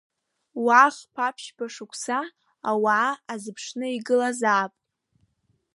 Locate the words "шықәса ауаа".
1.73-3.11